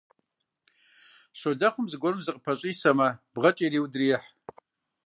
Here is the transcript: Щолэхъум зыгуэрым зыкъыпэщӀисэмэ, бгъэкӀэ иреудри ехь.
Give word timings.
Щолэхъум 1.39 1.85
зыгуэрым 1.91 2.21
зыкъыпэщӀисэмэ, 2.25 3.07
бгъэкӀэ 3.33 3.65
иреудри 3.67 4.05
ехь. 4.15 4.29